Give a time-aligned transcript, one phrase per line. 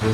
[0.00, 0.12] أيها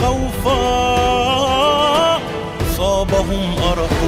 [0.00, 0.62] خوفا.
[2.76, 3.98] صابهم أرق.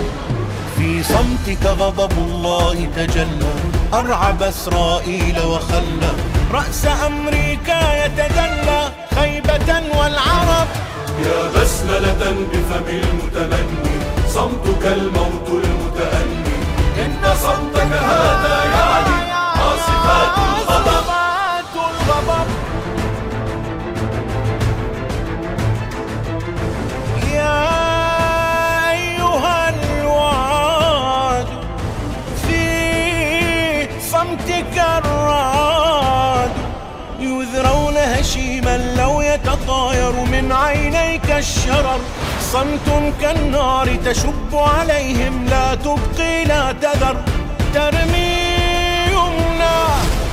[0.76, 3.54] في صمتك غضب الله تجلى.
[3.94, 6.12] أرعب إسرائيل وخلى.
[6.52, 10.66] رأس أمريكا يتدلى خيبة والعرب.
[11.14, 13.94] يا بسملة بفم المتمني
[14.28, 16.54] صمتك الموت المتأني
[16.98, 21.04] إن صمتك هذا يعني عاصفات الغضب.
[34.10, 36.50] صمتك الرعد
[37.20, 40.52] يذرون هشيما لو يتطاير من
[41.14, 42.00] عينيك الشرر.
[42.40, 47.16] صمت كالنار تشب عليهم لا تبقي لا تذر.
[47.74, 48.34] ترمي
[49.14, 49.78] يمنى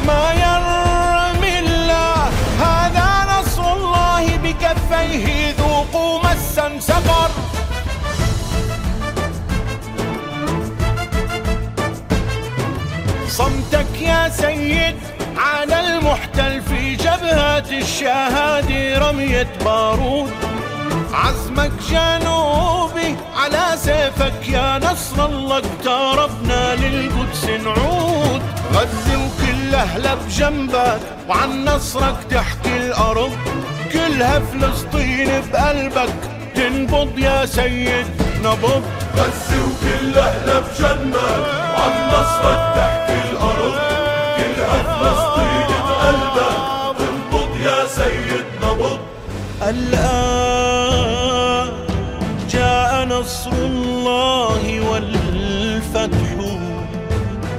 [0.08, 2.30] ما يرمي الله.
[2.60, 7.30] هذا نصر الله بكفيه ذوقوا مسا سقر.
[13.28, 14.98] صمتك يا سيد
[15.38, 20.32] على المحتل في جبهات الشهادة رمية بارود.
[21.14, 28.42] عزمك جنوبي على سيفك يا نصر الله اقتربنا للقدس نعود.
[28.74, 31.00] غزة وكل أهلها بجنبك
[31.30, 33.32] وعن نصرك تحكي الأرض.
[33.94, 36.14] كلها فلسطين بقلبك
[36.56, 38.08] تنبض يا سيد
[38.44, 38.84] نبض
[39.18, 41.28] غزة وكل أهلها بجنة
[41.74, 43.76] وعن نصرك تحكي الأرض.
[44.38, 46.56] كلها فلسطين بقلبك
[47.00, 49.00] تنبض يا سيد نبض
[49.62, 50.21] الآن
[53.22, 56.30] نصر الله والفتح.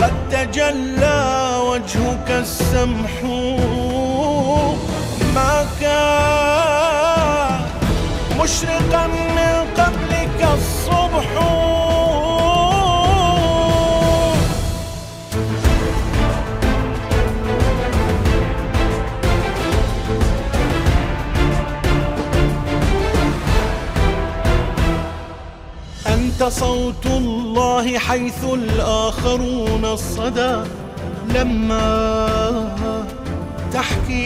[0.00, 1.22] قد تجلى
[1.68, 3.14] وجهك السمح.
[5.34, 7.60] ما كان
[8.40, 9.04] مشرقا
[26.34, 30.56] أنت صوت الله حيث الآخرون الصدى.
[31.34, 31.78] لما
[33.72, 34.24] تحكي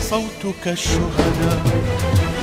[0.00, 1.62] صوتك الشهداء.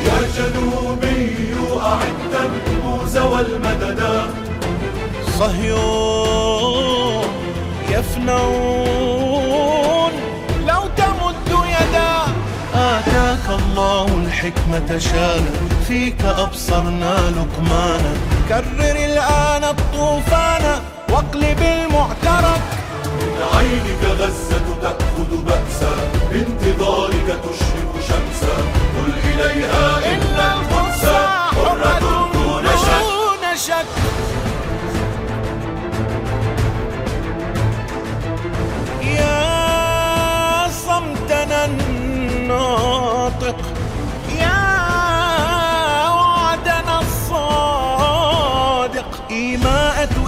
[0.06, 4.28] يا جنوبي أعد النبوز والمددا
[5.40, 7.28] صهيون
[7.90, 9.32] يفنون.
[10.68, 12.14] لو تمد يدا.
[12.76, 18.14] آتاك الله الحكمة شانا فيك أبصرنا لقمانا.
[18.50, 20.64] كرر الآن الطوفان
[21.12, 22.62] واقلب المعترك
[23.20, 25.94] من عينك غزة تأخذ بأسا
[26.32, 27.27] بانتظارك.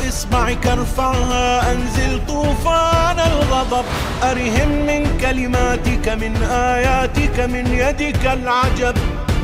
[0.10, 3.86] إصبعك ارفعها أنزل طوفان الغضب.
[4.24, 8.98] أرهم من كلماتك من آياتك من يدك العجب.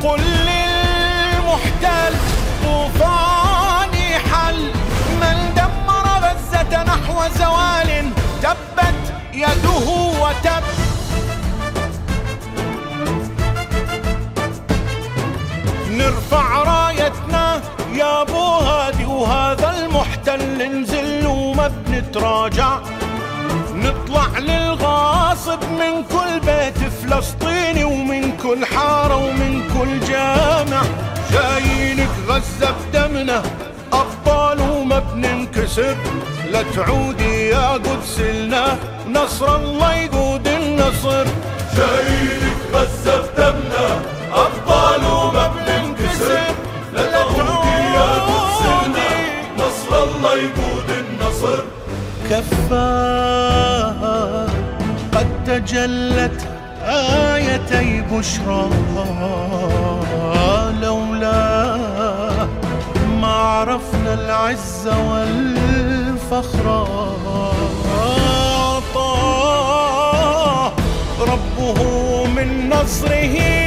[0.04, 2.14] قل للمحتل
[2.64, 4.70] طوفاني حل.
[5.20, 8.10] من دمر غزة نحو زوال
[8.42, 9.02] تبت
[9.34, 9.88] يده
[10.22, 10.62] وتب.
[20.36, 22.78] المحتل ننزل وما بنتراجع.
[23.74, 30.82] نطلع للغاصب من كل بيت فلسطيني ومن كل حارة ومن كل جامع.
[31.32, 33.42] جايينك غزة بدمنا
[33.92, 35.96] أبطال وما بننكسر
[36.52, 38.78] لا تعودي يا قدس لنا
[39.14, 41.24] نصر الله يقود النصر.
[41.76, 42.15] جايينك
[55.12, 56.46] قد تجلت
[56.84, 58.70] آيتي بشرى.
[60.82, 61.76] لولا
[63.20, 66.66] ما عرفنا العز والفخر.
[69.18, 70.72] أعطاه
[71.20, 71.80] ربه
[72.26, 73.65] من نصره.